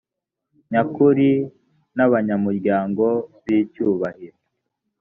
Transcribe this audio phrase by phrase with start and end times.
[0.69, 1.29] nyakuri
[1.95, 3.05] n’abanyamuryango
[3.43, 4.37] b’icyubahiro